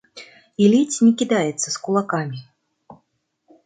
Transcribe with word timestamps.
І 0.63 0.69
ледзь 0.75 0.97
не 1.05 1.11
кідаецца 1.21 1.67
з 1.69 1.77
кулакамі! 1.87 2.39